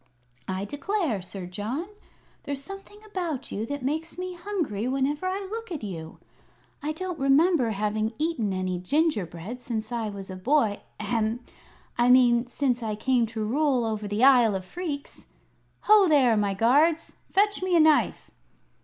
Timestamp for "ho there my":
15.81-16.55